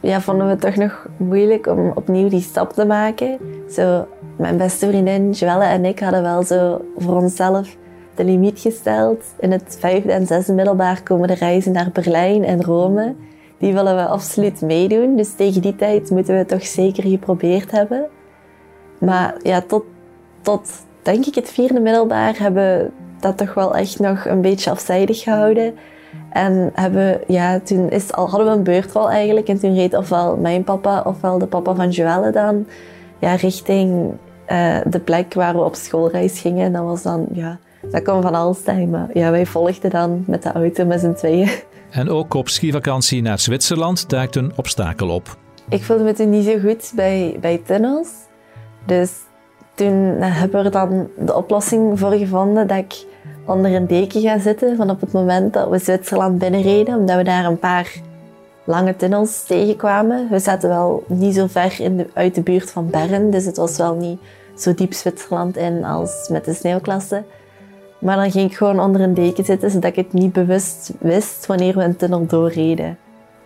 ja, 0.00 0.20
vonden 0.20 0.46
we 0.46 0.52
het 0.52 0.60
toch 0.60 0.76
nog 0.76 1.06
moeilijk 1.16 1.66
om 1.66 1.92
opnieuw 1.94 2.28
die 2.28 2.40
stap 2.40 2.72
te 2.72 2.84
maken. 2.84 3.38
Zo, 3.70 4.06
mijn 4.36 4.56
beste 4.56 4.88
vriendin 4.88 5.30
Joelle 5.30 5.64
en 5.64 5.84
ik 5.84 5.98
hadden 5.98 6.22
wel 6.22 6.42
zo 6.42 6.84
voor 6.96 7.16
onszelf 7.16 7.76
de 8.18 8.24
limiet 8.24 8.60
gesteld. 8.60 9.24
In 9.40 9.52
het 9.52 9.76
vijfde 9.80 10.12
en 10.12 10.26
zesde 10.26 10.52
middelbaar 10.52 11.02
komen 11.02 11.28
de 11.28 11.34
reizen 11.34 11.72
naar 11.72 11.90
Berlijn 11.92 12.44
en 12.44 12.64
Rome. 12.64 13.14
Die 13.58 13.74
willen 13.74 13.96
we 13.96 14.06
absoluut 14.06 14.60
meedoen. 14.60 15.16
Dus 15.16 15.34
tegen 15.34 15.62
die 15.62 15.76
tijd 15.76 16.10
moeten 16.10 16.32
we 16.32 16.38
het 16.38 16.48
toch 16.48 16.66
zeker 16.66 17.02
geprobeerd 17.02 17.70
hebben. 17.70 18.06
Maar 18.98 19.34
ja, 19.42 19.60
tot, 19.60 19.84
tot 20.40 20.70
denk 21.02 21.26
ik 21.26 21.34
het 21.34 21.50
vierde 21.50 21.80
middelbaar 21.80 22.38
hebben 22.38 22.78
we 22.78 22.90
dat 23.20 23.36
toch 23.36 23.54
wel 23.54 23.74
echt 23.74 23.98
nog 23.98 24.24
een 24.24 24.40
beetje 24.40 24.70
afzijdig 24.70 25.22
gehouden. 25.22 25.74
En 26.30 26.70
hebben, 26.74 27.20
ja, 27.26 27.60
toen 27.60 27.90
is, 27.90 28.12
al 28.12 28.28
hadden 28.28 28.48
we 28.48 28.54
een 28.54 28.62
beurtrol 28.62 29.10
eigenlijk. 29.10 29.48
En 29.48 29.58
toen 29.58 29.74
reed 29.74 29.96
ofwel 29.96 30.36
mijn 30.36 30.64
papa 30.64 31.02
ofwel 31.06 31.38
de 31.38 31.46
papa 31.46 31.74
van 31.74 31.90
Joelle 31.90 32.30
dan 32.30 32.66
ja, 33.18 33.34
richting 33.34 34.12
uh, 34.48 34.76
de 34.86 35.00
plek 35.00 35.34
waar 35.34 35.54
we 35.54 35.60
op 35.60 35.74
schoolreis 35.74 36.40
gingen. 36.40 36.64
En 36.64 36.72
dat 36.72 36.84
was 36.84 37.02
dan, 37.02 37.26
ja, 37.32 37.58
dat 37.90 38.02
kon 38.02 38.22
van 38.22 38.34
alles 38.34 38.62
zijn. 38.64 38.90
Maar 38.90 39.08
ja, 39.12 39.30
wij 39.30 39.46
volgden 39.46 39.90
dan 39.90 40.24
met 40.26 40.42
de 40.42 40.52
auto 40.52 40.84
met 40.84 41.00
z'n 41.00 41.12
tweeën. 41.12 41.50
En 41.90 42.08
ook 42.08 42.34
op 42.34 42.48
skivakantie 42.48 43.22
naar 43.22 43.38
Zwitserland 43.38 44.08
duikt 44.08 44.36
een 44.36 44.52
obstakel 44.56 45.08
op. 45.08 45.36
Ik 45.68 45.84
voelde 45.84 46.04
me 46.04 46.12
toen 46.12 46.30
niet 46.30 46.44
zo 46.44 46.58
goed 46.58 46.92
bij, 46.94 47.36
bij 47.40 47.62
tunnels. 47.66 48.08
Dus 48.86 49.12
toen 49.74 50.20
hebben 50.20 50.58
we 50.58 50.64
er 50.64 50.70
dan 50.70 51.08
de 51.18 51.34
oplossing 51.34 51.98
voor 51.98 52.12
gevonden 52.12 52.66
dat 52.66 52.78
ik 52.78 53.04
onder 53.46 53.74
een 53.74 53.86
deken 53.86 54.20
ga 54.20 54.38
zitten 54.38 54.76
van 54.76 54.90
op 54.90 55.00
het 55.00 55.12
moment 55.12 55.52
dat 55.52 55.68
we 55.68 55.78
Zwitserland 55.78 56.38
binnenreden, 56.38 56.98
omdat 56.98 57.16
we 57.16 57.22
daar 57.22 57.44
een 57.44 57.58
paar 57.58 57.92
lange 58.64 58.96
tunnels 58.96 59.44
tegenkwamen. 59.44 60.28
We 60.30 60.38
zaten 60.38 60.68
wel 60.68 61.04
niet 61.06 61.34
zo 61.34 61.46
ver 61.46 61.80
in 61.80 61.96
de, 61.96 62.06
uit 62.14 62.34
de 62.34 62.42
buurt 62.42 62.70
van 62.70 62.90
Bern, 62.90 63.30
dus 63.30 63.44
het 63.44 63.56
was 63.56 63.76
wel 63.76 63.94
niet 63.94 64.20
zo 64.56 64.74
diep 64.74 64.92
Zwitserland 64.92 65.56
in 65.56 65.84
als 65.84 66.28
met 66.28 66.44
de 66.44 66.54
sneeuwklasse. 66.54 67.24
Maar 67.98 68.16
dan 68.16 68.30
ging 68.30 68.50
ik 68.50 68.56
gewoon 68.56 68.80
onder 68.80 69.00
een 69.00 69.14
deken 69.14 69.44
zitten, 69.44 69.70
zodat 69.70 69.90
ik 69.90 69.96
het 69.96 70.12
niet 70.12 70.32
bewust 70.32 70.92
wist 70.98 71.46
wanneer 71.46 71.74
we 71.74 71.82
een 71.82 71.96
tunnel 71.96 72.26
doorreden. 72.26 72.98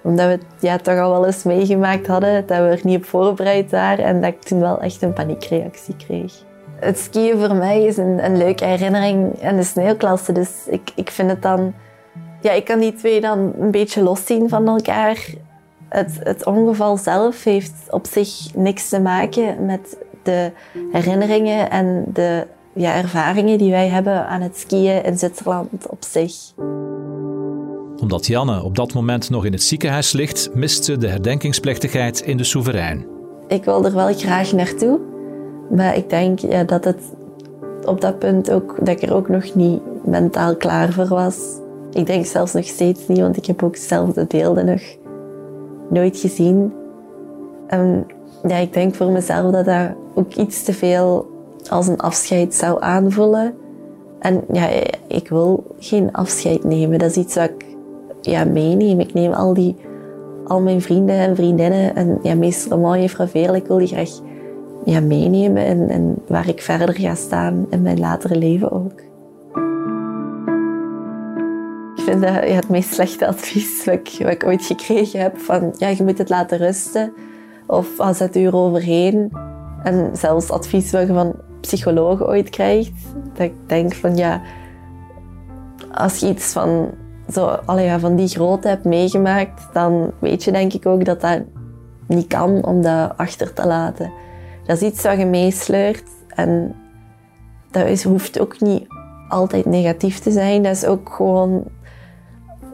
Omdat 0.03 0.39
we 0.61 0.69
het 0.69 0.85
toch 0.85 0.99
al 0.99 1.11
wel 1.11 1.27
eens 1.27 1.43
meegemaakt 1.43 2.07
hadden, 2.07 2.47
dat 2.47 2.59
we 2.59 2.65
er 2.65 2.81
niet 2.83 2.97
op 2.97 3.05
voorbereid 3.05 3.71
waren 3.71 4.05
en 4.05 4.21
dat 4.21 4.31
ik 4.31 4.43
toen 4.43 4.61
wel 4.61 4.81
echt 4.81 5.03
een 5.03 5.13
paniekreactie 5.13 5.97
kreeg. 5.97 6.45
Het 6.75 6.99
skiën 6.99 7.39
voor 7.39 7.55
mij 7.55 7.85
is 7.85 7.97
een, 7.97 8.25
een 8.25 8.37
leuke 8.37 8.65
herinnering 8.65 9.43
aan 9.43 9.57
de 9.57 9.63
sneeuwklasse. 9.63 10.33
Dus 10.33 10.51
ik, 10.67 10.91
ik 10.95 11.11
vind 11.11 11.31
het 11.31 11.43
dan... 11.43 11.75
Ja, 12.41 12.53
ik 12.53 12.65
kan 12.65 12.79
die 12.79 12.95
twee 12.95 13.21
dan 13.21 13.53
een 13.59 13.71
beetje 13.71 14.03
loszien 14.03 14.49
van 14.49 14.69
elkaar. 14.69 15.27
Het, 15.89 16.19
het 16.23 16.47
ongeval 16.47 16.97
zelf 16.97 17.45
heeft 17.45 17.73
op 17.91 18.07
zich 18.07 18.55
niks 18.55 18.89
te 18.89 19.01
maken 19.01 19.67
met 19.67 19.97
de 20.23 20.51
herinneringen 20.93 21.71
en 21.71 22.05
de 22.13 22.47
ja, 22.75 22.95
ervaringen 22.95 23.59
die 23.59 23.71
wij 23.71 23.89
hebben 23.89 24.27
aan 24.27 24.41
het 24.41 24.57
skiën 24.59 25.05
in 25.05 25.19
Zwitserland 25.19 25.87
op 25.89 26.05
zich. 26.05 26.35
Omdat 28.01 28.27
Janne 28.27 28.63
op 28.63 28.77
dat 28.77 28.95
moment 28.95 29.31
nog 29.31 29.45
in 29.45 29.53
het 29.53 29.63
ziekenhuis 29.63 30.13
ligt, 30.13 30.51
mist 30.55 30.85
ze 30.85 30.99
de 30.99 31.09
herdenkingsplechtigheid 31.09 32.21
in 32.21 32.37
de 32.37 32.45
Soeverein. 32.45 33.07
Ik 33.49 33.65
wil 33.65 33.85
er 33.85 33.95
wel 33.95 34.15
graag 34.15 34.53
naartoe, 34.53 35.01
maar 35.71 35.97
ik 35.97 36.11
denk 36.11 36.39
ja, 36.39 36.65
dat 36.65 36.85
het 36.85 37.01
op 37.85 38.01
dat 38.01 38.19
punt 38.19 38.51
ook, 38.51 38.77
dat 38.79 38.89
ik 38.89 39.03
er 39.03 39.15
ook 39.15 39.29
nog 39.29 39.55
niet 39.55 39.81
mentaal 40.05 40.57
klaar 40.57 40.93
voor 40.93 41.09
was. 41.09 41.37
Ik 41.93 42.07
denk 42.07 42.27
zelfs 42.27 42.53
nog 42.53 42.65
steeds 42.65 43.09
niet, 43.09 43.19
want 43.19 43.37
ik 43.37 43.47
heb 43.47 43.63
ook 43.63 43.77
zelf 43.77 44.13
de 44.13 44.25
beelden 44.27 44.67
nog 44.67 44.83
nooit 45.89 46.19
gezien. 46.19 46.73
En 47.67 48.07
ja, 48.49 48.57
ik 48.57 48.73
denk 48.73 48.95
voor 48.95 49.11
mezelf 49.11 49.53
dat 49.53 49.65
dat 49.65 49.91
ook 50.15 50.35
iets 50.35 50.63
te 50.63 50.73
veel 50.73 51.32
als 51.71 51.87
een 51.87 52.01
afscheid 52.01 52.55
zou 52.55 52.83
aanvoelen. 52.83 53.55
En 54.19 54.45
ja, 54.53 54.69
ik 55.07 55.29
wil 55.29 55.75
geen 55.79 56.13
afscheid 56.13 56.65
nemen. 56.65 56.99
Dat 56.99 57.11
is 57.11 57.17
iets 57.17 57.35
wat 57.35 57.51
ik 57.51 57.67
ja, 58.21 58.45
meeneem. 58.45 59.01
Ik 59.01 59.15
neem 59.15 59.33
al, 59.33 59.55
die, 59.55 59.77
al 60.45 60.61
mijn 60.61 60.81
vrienden 60.81 61.17
en 61.17 61.37
vriendinnen 61.37 61.95
en 61.95 62.19
ja, 62.23 62.35
meester 62.35 62.71
Roman, 62.71 63.01
juffrouw 63.01 63.27
Veerle, 63.27 63.57
ik 63.57 63.67
wil 63.67 63.79
die 63.79 63.87
graag 63.87 64.11
ja, 64.85 65.01
meenemen 65.01 65.65
en, 65.65 65.89
en 65.89 66.23
waar 66.29 66.49
ik 66.49 66.63
verder 66.63 66.95
ga 66.95 67.15
staan 67.15 67.67
in 67.71 67.83
mijn 67.83 68.01
latere 68.01 68.37
leven 68.37 68.73
ook. 68.73 69.01
Ik 71.95 72.09
vind 72.09 72.23
dat 72.23 72.33
ja, 72.33 72.55
het 72.55 72.69
meest 72.69 72.95
slechte 72.95 73.27
advies 73.27 73.85
wat 73.85 73.95
ik, 73.95 74.17
wat 74.19 74.33
ik 74.33 74.45
ooit 74.47 74.65
gekregen 74.65 75.21
heb 75.21 75.39
van 75.39 75.75
ja, 75.77 75.89
je 75.89 76.03
moet 76.03 76.19
het 76.19 76.29
laten 76.29 76.59
rusten 76.59 77.13
of 77.67 78.01
als 78.01 78.19
het 78.19 78.37
uur 78.37 78.55
overheen. 78.55 79.33
En 79.83 80.11
zelfs 80.13 80.51
advies 80.51 80.91
wat 80.91 81.07
je 81.07 81.13
van 81.13 81.35
psychologen 81.63 82.27
ooit 82.27 82.51
krijgt, 82.51 82.93
dat 83.33 83.43
ik 83.43 83.55
denk 83.67 83.95
van 83.95 84.17
ja, 84.17 84.43
als 85.93 86.19
je 86.19 86.29
iets 86.29 86.53
van, 86.53 86.91
zo, 87.33 87.47
allee, 87.47 87.85
ja, 87.85 87.99
van 87.99 88.17
die 88.17 88.29
grootte 88.29 88.69
hebt 88.69 88.85
meegemaakt, 88.85 89.69
dan 89.73 90.11
weet 90.19 90.45
je 90.45 90.53
denk 90.53 90.73
ik 90.73 90.87
ook 90.87 91.05
dat 91.05 91.21
dat 91.21 91.43
niet 92.07 92.27
kan 92.27 92.65
om 92.65 92.83
dat 92.83 93.13
achter 93.17 93.53
te 93.53 93.67
laten. 93.67 94.13
Dat 94.67 94.77
is 94.77 94.89
iets 94.89 95.03
wat 95.03 95.19
je 95.19 95.27
meesleurt 95.27 96.09
en 96.29 96.75
dat 97.71 97.87
is, 97.87 98.05
hoeft 98.05 98.41
ook 98.41 98.61
niet 98.61 98.87
altijd 99.29 99.67
negatief 99.67 100.19
te 100.19 100.31
zijn. 100.31 100.63
Dat 100.63 100.77
is 100.77 100.85
ook 100.85 101.09
gewoon 101.09 101.65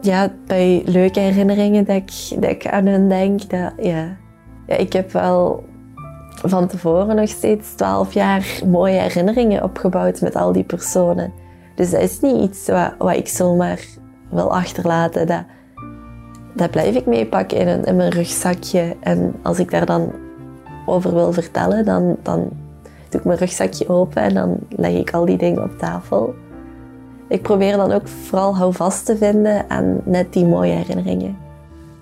ja, 0.01 0.33
bij 0.47 0.83
leuke 0.85 1.21
herinneringen 1.21 1.85
dat 1.85 1.97
ik, 1.97 2.41
dat 2.41 2.51
ik 2.51 2.67
aan 2.67 2.87
hen 2.87 3.09
denk. 3.09 3.51
Dat, 3.51 3.73
ja. 3.77 4.17
Ja, 4.67 4.77
ik 4.77 4.93
heb 4.93 5.13
wel 5.13 5.65
van 6.45 6.67
tevoren 6.67 7.17
nog 7.17 7.29
steeds 7.29 7.73
twaalf 7.75 8.15
jaar 8.15 8.61
mooie 8.67 9.01
herinneringen 9.01 9.63
opgebouwd 9.63 10.21
met 10.21 10.37
al 10.37 10.53
die 10.53 10.65
personen. 10.65 11.33
Dus 11.75 11.91
dat 11.91 12.01
is 12.01 12.21
niet 12.21 12.43
iets 12.43 12.69
wat, 12.69 12.95
wat 12.99 13.17
ik 13.17 13.29
zomaar 13.29 13.81
wil 14.31 14.55
achterlaten. 14.55 15.27
Dat, 15.27 15.43
dat 16.55 16.71
blijf 16.71 16.95
ik 16.95 17.07
meepakken 17.07 17.59
in, 17.59 17.85
in 17.85 17.97
mijn 17.97 18.11
rugzakje. 18.11 18.97
En 19.01 19.35
als 19.43 19.59
ik 19.59 19.71
daar 19.71 19.87
dan 19.87 20.13
over 20.87 21.15
wil 21.15 21.33
vertellen, 21.33 21.85
dan, 21.85 22.17
dan 22.23 22.39
doe 23.09 23.21
ik 23.21 23.25
mijn 23.25 23.39
rugzakje 23.39 23.89
open 23.89 24.23
en 24.23 24.35
dan 24.35 24.59
leg 24.69 24.93
ik 24.93 25.11
al 25.15 25.25
die 25.25 25.39
dingen 25.39 25.63
op 25.63 25.79
tafel. 25.79 26.35
Ik 27.29 27.43
probeer 27.43 27.77
dan 27.77 27.93
ook 27.93 28.09
vooral 28.09 28.57
houvast 28.57 29.07
te 29.07 29.17
vinden 29.17 29.65
aan 29.69 30.01
net 30.05 30.33
die 30.33 30.47
mooie 30.47 30.73
herinneringen. 30.73 31.48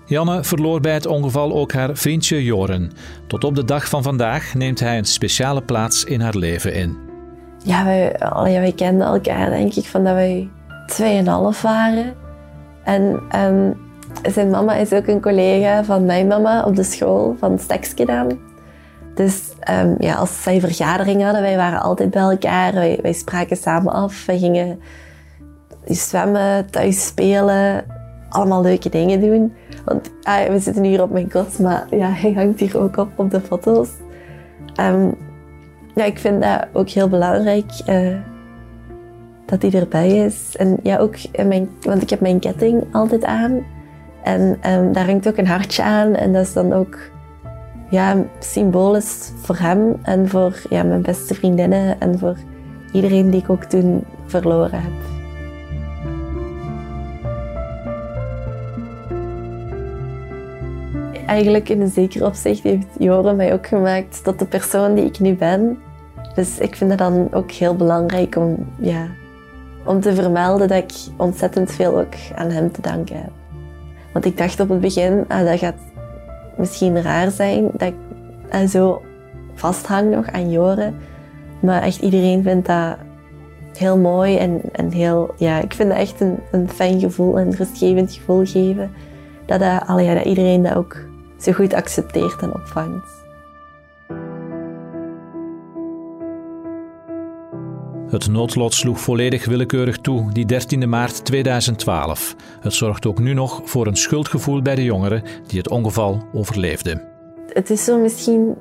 Janne 0.07 0.43
verloor 0.43 0.81
bij 0.81 0.93
het 0.93 1.05
ongeval 1.05 1.53
ook 1.53 1.73
haar 1.73 1.95
vriendje 1.95 2.43
Joren. 2.43 2.91
Tot 3.27 3.43
op 3.43 3.55
de 3.55 3.65
dag 3.65 3.89
van 3.89 4.03
vandaag 4.03 4.53
neemt 4.53 4.79
hij 4.79 4.97
een 4.97 5.05
speciale 5.05 5.61
plaats 5.61 6.03
in 6.03 6.21
haar 6.21 6.35
leven 6.35 6.73
in. 6.73 6.97
Ja, 7.63 7.85
wij, 7.85 8.15
wij 8.59 8.73
kenden 8.75 9.07
elkaar 9.07 9.49
denk 9.49 9.73
ik 9.73 9.85
van 9.85 10.03
dat 10.03 10.13
wij 10.13 10.49
2,5 11.55 11.61
waren. 11.61 12.15
En 12.83 13.21
um, 13.35 13.77
zijn 14.31 14.49
mama 14.49 14.75
is 14.75 14.93
ook 14.93 15.07
een 15.07 15.21
collega 15.21 15.83
van 15.83 16.05
mijn 16.05 16.27
mama 16.27 16.63
op 16.63 16.75
de 16.75 16.83
school 16.83 17.35
van 17.39 17.59
Stekske 17.59 18.37
Dus 19.15 19.41
um, 19.71 19.95
ja, 19.99 20.15
als 20.15 20.43
zij 20.43 20.59
vergadering 20.59 21.23
hadden, 21.23 21.41
wij 21.41 21.57
waren 21.57 21.81
altijd 21.81 22.09
bij 22.09 22.21
elkaar. 22.21 22.73
Wij, 22.73 22.99
wij 23.01 23.13
spraken 23.13 23.57
samen 23.57 23.93
af. 23.93 24.25
We 24.25 24.37
gingen 24.37 24.79
zwemmen, 25.85 26.69
thuis 26.69 27.05
spelen, 27.05 27.85
allemaal 28.29 28.61
leuke 28.61 28.89
dingen 28.89 29.21
doen. 29.21 29.53
Want 29.87 30.11
ah, 30.23 30.45
we 30.47 30.59
zitten 30.59 30.83
hier 30.83 31.01
op 31.01 31.11
mijn 31.11 31.29
kot, 31.29 31.59
maar 31.59 31.87
ja, 31.89 32.09
hij 32.21 32.33
hangt 32.33 32.59
hier 32.59 32.79
ook 32.79 32.97
op 32.97 33.09
op 33.15 33.31
de 33.31 33.41
foto's. 33.41 33.89
Um, 34.79 35.15
ja, 35.95 36.03
ik 36.03 36.19
vind 36.19 36.41
dat 36.41 36.67
ook 36.73 36.89
heel 36.89 37.09
belangrijk 37.09 37.71
uh, 37.89 38.15
dat 39.45 39.61
hij 39.61 39.71
erbij 39.71 40.09
is. 40.09 40.55
En 40.57 40.77
ja, 40.83 40.97
ook 40.97 41.15
mijn, 41.45 41.69
want 41.81 42.01
ik 42.01 42.09
heb 42.09 42.19
mijn 42.19 42.39
ketting 42.39 42.83
altijd 42.91 43.23
aan. 43.23 43.65
En 44.23 44.71
um, 44.71 44.93
daar 44.93 45.05
hangt 45.05 45.27
ook 45.27 45.37
een 45.37 45.47
hartje 45.47 45.83
aan. 45.83 46.13
En 46.15 46.33
dat 46.33 46.45
is 46.45 46.53
dan 46.53 46.73
ook 46.73 46.97
ja, 47.89 48.15
symbolisch 48.39 49.31
voor 49.41 49.57
hem 49.57 49.95
en 50.01 50.29
voor 50.29 50.61
ja, 50.69 50.83
mijn 50.83 51.01
beste 51.01 51.33
vriendinnen 51.33 51.99
en 51.99 52.19
voor 52.19 52.37
iedereen 52.91 53.29
die 53.29 53.41
ik 53.41 53.49
ook 53.49 53.63
toen 53.63 54.03
verloren 54.25 54.81
heb. 54.81 55.16
Eigenlijk 61.27 61.69
in 61.69 61.81
een 61.81 61.89
zeker 61.89 62.25
opzicht 62.25 62.63
heeft 62.63 62.87
Joren 62.97 63.35
mij 63.35 63.53
ook 63.53 63.67
gemaakt 63.67 64.23
tot 64.23 64.39
de 64.39 64.45
persoon 64.45 64.95
die 64.95 65.05
ik 65.05 65.19
nu 65.19 65.35
ben. 65.35 65.77
Dus 66.35 66.57
ik 66.57 66.75
vind 66.75 66.89
het 66.89 66.99
dan 66.99 67.27
ook 67.33 67.51
heel 67.51 67.75
belangrijk 67.75 68.35
om, 68.35 68.67
ja, 68.79 69.07
om 69.85 69.99
te 69.99 70.15
vermelden 70.15 70.67
dat 70.67 70.77
ik 70.77 70.91
ontzettend 71.17 71.71
veel 71.71 71.99
ook 71.99 72.13
aan 72.35 72.49
hem 72.49 72.71
te 72.71 72.81
danken 72.81 73.15
heb. 73.15 73.31
Want 74.13 74.25
ik 74.25 74.37
dacht 74.37 74.59
op 74.59 74.69
het 74.69 74.79
begin, 74.79 75.25
ah, 75.27 75.45
dat 75.45 75.59
gaat 75.59 75.79
misschien 76.57 77.01
raar 77.01 77.31
zijn 77.31 77.69
dat 77.73 77.87
ik 77.87 77.95
ah, 78.49 78.67
zo 78.67 79.01
vasthang 79.53 80.11
nog 80.11 80.31
aan 80.31 80.51
Joren. 80.51 80.95
Maar 81.59 81.81
echt 81.81 82.01
iedereen 82.01 82.43
vindt 82.43 82.67
dat 82.67 82.97
heel 83.77 83.97
mooi 83.97 84.37
en, 84.37 84.61
en 84.71 84.91
heel, 84.91 85.33
ja, 85.37 85.59
ik 85.59 85.73
vind 85.73 85.89
dat 85.89 85.97
echt 85.97 86.21
een, 86.21 86.37
een 86.51 86.69
fijn 86.69 86.99
gevoel, 86.99 87.39
een 87.39 87.55
rustgevend 87.55 88.13
gevoel 88.13 88.45
geven. 88.45 88.91
Dat, 89.45 89.59
dat, 89.59 89.99
ja, 89.99 90.13
dat 90.13 90.25
iedereen 90.25 90.63
dat 90.63 90.75
ook 90.75 91.06
zo 91.39 91.51
goed 91.51 91.73
accepteert 91.73 92.41
en 92.41 92.53
opvangt. 92.53 93.25
Het 98.09 98.27
noodlot 98.27 98.73
sloeg 98.73 98.99
volledig 98.99 99.45
willekeurig 99.45 99.97
toe 99.97 100.31
die 100.31 100.45
13 100.45 100.89
maart 100.89 101.25
2012. 101.25 102.35
Het 102.59 102.73
zorgt 102.73 103.05
ook 103.05 103.19
nu 103.19 103.33
nog 103.33 103.61
voor 103.63 103.87
een 103.87 103.95
schuldgevoel 103.95 104.61
bij 104.61 104.75
de 104.75 104.83
jongeren 104.83 105.23
die 105.47 105.57
het 105.57 105.69
ongeval 105.69 106.23
overleefden. 106.33 107.01
Het 107.53 107.69
is 107.69 107.83
zo 107.83 107.99
misschien 107.99 108.55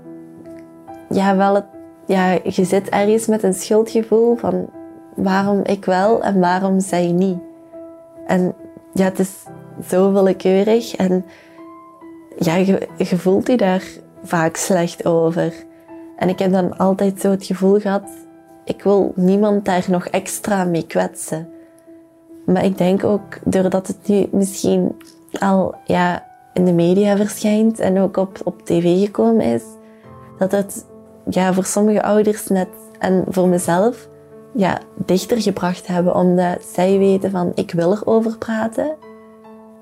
ja, 1.09 1.37
wel 1.37 1.55
het, 1.55 1.65
ja, 2.07 2.39
je 2.45 2.65
zit 2.65 2.89
ergens 2.89 3.27
met 3.27 3.43
een 3.43 3.55
schuldgevoel 3.55 4.37
van 4.37 4.71
waarom 5.15 5.61
ik 5.65 5.85
wel 5.85 6.23
en 6.23 6.41
waarom 6.41 6.81
zij 6.81 7.13
niet. 7.13 7.39
En 8.27 8.55
ja, 8.93 9.05
het 9.05 9.19
is 9.19 9.31
zo 9.89 10.13
willekeurig 10.13 10.97
en 10.97 11.25
ja, 12.39 12.55
je, 12.55 12.89
je 12.97 13.17
voelt 13.19 13.47
je 13.47 13.57
daar 13.57 13.85
vaak 14.23 14.57
slecht 14.57 15.05
over. 15.05 15.53
En 16.17 16.29
ik 16.29 16.39
heb 16.39 16.53
dan 16.53 16.79
altijd 16.79 17.21
zo 17.21 17.31
het 17.31 17.47
gevoel 17.47 17.81
gehad, 17.81 18.09
ik 18.65 18.83
wil 18.83 19.13
niemand 19.17 19.65
daar 19.65 19.85
nog 19.89 20.07
extra 20.07 20.65
mee 20.65 20.87
kwetsen. 20.87 21.49
Maar 22.47 22.65
ik 22.65 22.79
denk 22.79 23.05
ook, 23.05 23.39
doordat 23.45 23.87
het 23.87 24.09
nu 24.09 24.27
misschien 24.31 24.97
al 25.41 25.75
ja, 25.85 26.27
in 26.53 26.65
de 26.65 26.73
media 26.73 27.17
verschijnt 27.17 27.79
en 27.79 27.99
ook 27.99 28.17
op, 28.17 28.41
op 28.45 28.63
tv 28.65 29.05
gekomen 29.05 29.45
is, 29.45 29.63
dat 30.39 30.53
het 30.53 30.87
ja, 31.29 31.53
voor 31.53 31.65
sommige 31.65 32.03
ouders 32.03 32.47
net 32.47 32.69
en 32.99 33.25
voor 33.29 33.49
mezelf 33.49 34.09
ja, 34.55 34.81
dichter 34.95 35.43
gebracht 35.43 35.87
hebben, 35.87 36.15
omdat 36.15 36.63
zij 36.75 36.99
weten 36.99 37.31
van 37.31 37.53
ik 37.55 37.71
wil 37.71 37.93
erover 37.93 38.39
praten. 38.39 38.97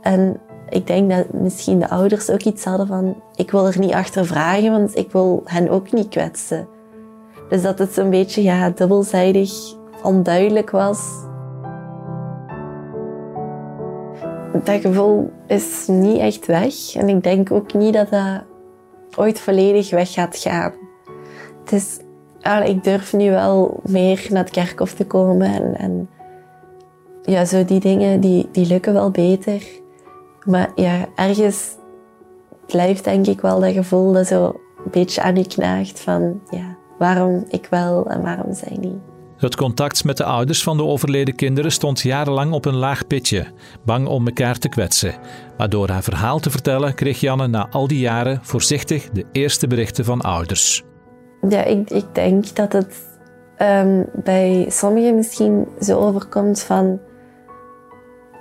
En 0.04 0.40
ik 0.68 0.87
denk 0.87 1.11
dat 1.11 1.32
misschien 1.32 1.78
de 1.78 1.88
ouders 1.88 2.30
ook 2.30 2.42
iets 2.42 2.64
hadden 2.64 2.87
van 2.87 3.23
ik 3.34 3.50
wil 3.50 3.66
er 3.66 3.78
niet 3.78 3.92
achter 3.92 4.26
vragen, 4.26 4.70
want 4.70 4.96
ik 4.96 5.12
wil 5.12 5.42
hen 5.44 5.68
ook 5.68 5.92
niet 5.92 6.08
kwetsen. 6.08 6.68
Dus 7.49 7.62
dat 7.62 7.78
het 7.78 7.92
zo'n 7.92 8.11
beetje 8.11 8.42
ja, 8.42 8.70
dubbelzijdig 8.70 9.52
onduidelijk 10.02 10.70
was. 10.70 11.08
Dat 14.64 14.80
gevoel 14.80 15.30
is 15.46 15.87
niet 15.87 16.18
echt 16.18 16.46
weg 16.46 16.94
en 16.94 17.08
ik 17.08 17.23
denk 17.23 17.50
ook 17.50 17.75
niet 17.75 17.94
dat 17.94 18.11
dat 18.11 18.42
ooit 19.16 19.40
volledig 19.40 19.90
weg 19.90 20.12
gaat 20.12 20.37
gaan. 20.37 20.73
Het 21.64 21.73
is, 21.73 21.99
ik 22.64 22.84
durf 22.84 23.12
nu 23.12 23.30
wel 23.30 23.80
meer 23.82 24.26
naar 24.30 24.44
het 24.44 24.52
kerkhof 24.52 24.94
te 24.94 25.06
komen 25.06 25.52
en, 25.52 25.76
en 25.76 26.08
ja, 27.23 27.44
zo 27.44 27.64
die 27.64 27.80
dingen 27.80 28.20
die, 28.20 28.49
die 28.52 28.66
lukken 28.66 28.92
wel 28.92 29.11
beter. 29.11 29.82
Maar 30.45 30.73
ja, 30.75 31.07
ergens 31.15 31.77
blijft 32.67 33.05
denk 33.05 33.27
ik 33.27 33.41
wel 33.41 33.61
dat 33.61 33.73
gevoel 33.73 34.13
dat 34.13 34.27
zo 34.27 34.47
een 34.85 34.91
beetje 34.91 35.23
aan 35.23 35.37
je 35.37 35.47
knaagt 35.47 36.01
van 36.01 36.41
ja, 36.51 36.77
waarom 36.99 37.45
ik 37.49 37.67
wel 37.71 38.07
en 38.11 38.23
waarom 38.23 38.55
zij 38.55 38.77
niet. 38.81 38.99
Het 39.37 39.57
contact 39.57 40.05
met 40.05 40.17
de 40.17 40.25
ouders 40.25 40.63
van 40.63 40.77
de 40.77 40.85
overleden 40.85 41.35
kinderen 41.35 41.73
stond 41.73 42.01
jarenlang 42.01 42.53
op 42.53 42.65
een 42.65 42.77
laag 42.77 43.07
pitje, 43.07 43.47
bang 43.85 44.07
om 44.07 44.27
elkaar 44.27 44.59
te 44.59 44.69
kwetsen. 44.69 45.15
Maar 45.57 45.69
door 45.69 45.89
haar 45.89 46.03
verhaal 46.03 46.39
te 46.39 46.51
vertellen 46.51 46.95
kreeg 46.95 47.21
Janne 47.21 47.47
na 47.47 47.69
al 47.71 47.89
die 47.89 47.99
jaren 47.99 48.39
voorzichtig 48.43 49.11
de 49.11 49.25
eerste 49.33 49.67
berichten 49.67 50.05
van 50.05 50.21
ouders. 50.21 50.83
Ja, 51.49 51.65
ik, 51.65 51.91
ik 51.91 52.05
denk 52.13 52.57
dat 52.57 52.73
het 52.73 53.19
um, 53.59 54.07
bij 54.25 54.67
sommigen 54.69 55.15
misschien 55.15 55.67
zo 55.81 55.99
overkomt 55.99 56.63
van... 56.63 57.01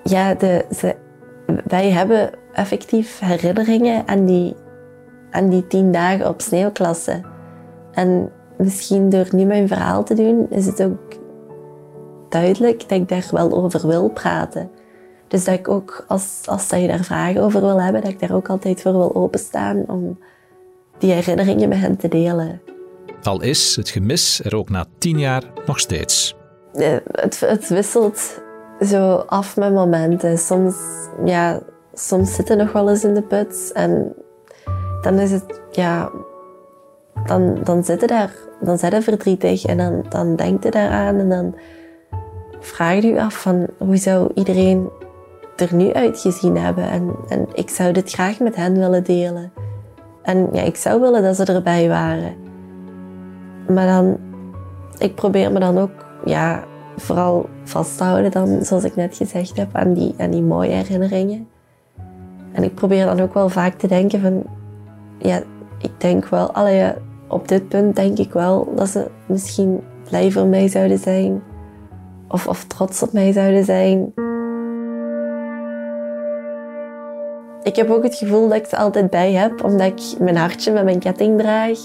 Ja, 0.04 0.34
de, 0.34 0.66
ze, 0.76 0.96
wij 1.68 1.90
hebben 1.90 2.30
effectief 2.54 3.20
herinneringen 3.20 4.08
aan 4.08 4.26
die, 4.26 4.56
aan 5.32 5.50
die 5.50 5.68
tien 5.68 5.92
dagen 5.92 6.28
op 6.28 6.42
sneeuwklasse. 6.42 7.22
En 7.92 8.32
misschien 8.58 9.10
door 9.10 9.28
nu 9.32 9.46
mijn 9.46 9.68
verhaal 9.68 10.04
te 10.04 10.14
doen, 10.14 10.48
is 10.50 10.66
het 10.66 10.84
ook 10.84 11.16
duidelijk 12.30 12.90
dat 12.90 13.00
ik 13.00 13.10
daar 13.10 13.28
wel 13.32 13.52
over 13.52 13.88
wil 13.88 14.10
praten. 14.10 14.70
Dus 15.28 15.44
dat 15.44 15.54
ik 15.54 15.68
ook, 15.68 16.06
als, 16.08 16.42
als 16.46 16.68
dat 16.68 16.82
je 16.82 16.88
daar 16.88 17.04
vragen 17.04 17.42
over 17.42 17.62
wil 17.62 17.82
hebben, 17.82 18.02
dat 18.02 18.12
ik 18.12 18.20
daar 18.20 18.36
ook 18.36 18.50
altijd 18.50 18.82
voor 18.82 18.92
wil 18.92 19.16
openstaan 19.16 19.84
om 19.88 20.20
die 20.98 21.12
herinneringen 21.12 21.70
met 21.70 21.78
hen 21.78 21.98
te 21.98 22.08
delen. 22.08 22.62
Al 23.24 23.42
is 23.42 23.76
het 23.76 23.90
gemis 23.90 24.44
er 24.44 24.56
ook 24.56 24.70
na 24.70 24.86
tien 24.98 25.20
jaar 25.20 25.44
nog 25.66 25.80
steeds. 25.80 26.36
Eh, 26.74 26.96
het, 27.12 27.40
het 27.40 27.68
wisselt 27.68 28.43
zo 28.86 29.16
af 29.16 29.58
met 29.58 29.74
momenten. 29.74 30.38
Soms, 30.38 30.76
ja, 31.26 31.60
soms 31.94 32.36
zitten 32.36 32.58
nog 32.58 32.72
wel 32.72 32.90
eens 32.90 33.04
in 33.04 33.14
de 33.14 33.22
put 33.22 33.72
en 33.74 34.16
dan 35.02 35.20
is 35.20 35.32
het, 35.32 35.62
ja, 35.72 36.10
dan, 37.26 37.58
dan 37.64 37.84
zit 37.84 38.02
je 38.02 38.08
daar, 38.08 38.34
dan 38.62 38.78
zit 38.78 38.92
je 38.92 39.02
verdrietig 39.02 39.66
en 39.66 39.78
dan, 39.78 40.06
dan 40.10 40.36
denk 40.36 40.64
je 40.64 40.72
daaraan 40.72 41.20
en 41.20 41.30
dan 41.30 41.56
vraag 42.60 43.02
je 43.02 43.08
je 43.08 43.22
af 43.22 43.42
van 43.42 43.68
hoe 43.78 43.98
zou 43.98 44.32
iedereen 44.34 44.90
er 45.56 45.76
nu 45.76 45.94
uitgezien 45.94 46.58
hebben. 46.58 46.90
En, 46.90 47.16
en 47.28 47.48
ik 47.54 47.70
zou 47.70 47.92
dit 47.92 48.12
graag 48.12 48.40
met 48.40 48.56
hen 48.56 48.78
willen 48.78 49.04
delen. 49.04 49.52
En 50.22 50.50
ja, 50.52 50.62
ik 50.62 50.76
zou 50.76 51.02
willen 51.02 51.24
dat 51.24 51.36
ze 51.36 51.46
erbij 51.46 51.88
waren. 51.88 52.36
Maar 53.68 53.88
dan, 53.88 54.18
ik 54.98 55.16
probeer 55.16 55.52
me 55.52 55.60
dan 55.60 55.78
ook, 55.78 55.92
ja, 56.26 56.64
vooral 56.96 57.50
vast 57.64 57.98
te 57.98 58.04
houden 58.04 58.32
dan, 58.32 58.66
zoals 58.66 58.84
ik 58.84 58.96
net 58.96 59.16
gezegd 59.16 59.58
heb, 59.58 59.76
aan 59.76 59.94
die, 59.94 60.14
aan 60.18 60.32
die 60.32 60.42
mooie 60.42 60.72
herinneringen. 60.72 61.48
En 62.52 62.64
ik 62.64 62.76
probeer 62.76 63.06
dan 63.06 63.20
ook 63.20 63.34
wel 63.34 63.50
vaak 63.50 63.74
te 63.74 63.88
denken 63.88 64.22
van, 64.22 64.44
ja, 65.18 65.42
ik 65.80 65.92
denk 65.98 66.26
wel, 66.26 66.52
allee, 66.52 66.94
op 67.28 67.48
dit 67.48 67.68
punt 67.68 67.96
denk 67.96 68.18
ik 68.18 68.34
wel 68.34 68.74
dat 68.76 68.88
ze 68.88 69.10
misschien 69.26 69.84
blij 70.10 70.32
voor 70.32 70.46
mij 70.46 70.68
zouden 70.68 70.98
zijn. 70.98 71.44
Of, 72.28 72.48
of 72.48 72.64
trots 72.64 73.04
op 73.04 73.14
mij 73.14 73.32
zouden 73.32 73.64
zijn. 73.64 74.14
Ik 77.64 77.76
heb 77.76 77.90
ook 77.90 78.04
het 78.04 78.16
gevoel 78.16 78.48
dat 78.48 78.58
ik 78.58 78.66
ze 78.66 78.78
altijd 78.78 79.10
bij 79.10 79.32
heb, 79.32 79.64
omdat 79.64 79.88
ik 79.88 80.20
mijn 80.20 80.36
hartje 80.36 80.72
met 80.72 80.84
mijn 80.84 81.00
ketting 81.00 81.40
draag. 81.40 81.80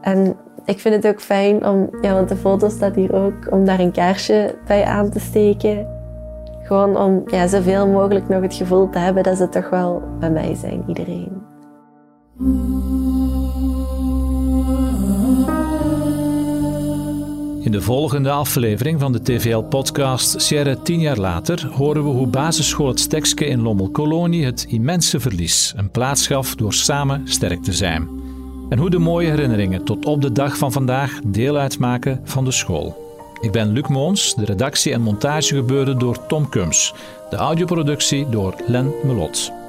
En 0.00 0.36
ik 0.64 0.80
vind 0.80 0.94
het 0.94 1.06
ook 1.06 1.20
fijn 1.20 1.66
om, 1.66 1.88
ja, 2.00 2.14
want 2.14 2.28
de 2.28 2.36
foto 2.36 2.68
staat 2.68 2.94
hier 2.94 3.14
ook, 3.14 3.34
om 3.50 3.64
daar 3.64 3.80
een 3.80 3.92
kaarsje 3.92 4.54
bij 4.66 4.84
aan 4.84 5.10
te 5.10 5.20
steken. 5.20 5.86
Gewoon 6.62 6.96
om 6.96 7.22
ja, 7.26 7.46
zoveel 7.46 7.86
mogelijk 7.86 8.28
nog 8.28 8.42
het 8.42 8.54
gevoel 8.54 8.90
te 8.90 8.98
hebben 8.98 9.22
dat 9.22 9.36
ze 9.36 9.48
toch 9.48 9.70
wel 9.70 10.02
bij 10.20 10.30
mij 10.30 10.54
zijn, 10.54 10.84
iedereen. 10.86 11.50
In 17.64 17.72
de 17.72 17.80
volgende 17.80 18.30
aflevering 18.30 19.00
van 19.00 19.12
de 19.12 19.22
TVL-podcast 19.22 20.40
Sierra 20.40 20.76
tien 20.76 21.00
jaar 21.00 21.18
later 21.18 21.70
horen 21.72 22.04
we 22.04 22.10
hoe 22.10 22.26
basisschool 22.26 22.88
het 22.88 23.00
Stekske 23.00 23.46
in 23.46 23.62
Lommelkolonie 23.62 24.44
het 24.44 24.66
immense 24.68 25.20
verlies 25.20 25.72
een 25.76 25.90
plaats 25.90 26.26
gaf 26.26 26.54
door 26.54 26.72
samen 26.72 27.28
sterk 27.28 27.62
te 27.62 27.72
zijn. 27.72 28.21
En 28.72 28.78
hoe 28.78 28.90
de 28.90 28.98
mooie 28.98 29.28
herinneringen 29.28 29.84
tot 29.84 30.04
op 30.04 30.22
de 30.22 30.32
dag 30.32 30.56
van 30.56 30.72
vandaag 30.72 31.20
deel 31.24 31.56
uitmaken 31.56 32.20
van 32.24 32.44
de 32.44 32.50
school. 32.50 32.96
Ik 33.40 33.52
ben 33.52 33.72
Luc 33.72 33.88
Moons, 33.88 34.34
de 34.34 34.44
redactie 34.44 34.92
en 34.92 35.00
montage 35.00 35.54
gebeurde 35.54 35.96
door 35.96 36.26
Tom 36.26 36.48
Kums, 36.48 36.94
de 37.30 37.36
audioproductie 37.36 38.28
door 38.28 38.54
Len 38.66 38.92
Melot. 39.04 39.61